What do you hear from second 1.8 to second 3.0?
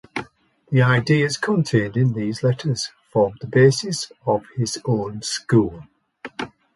in these letters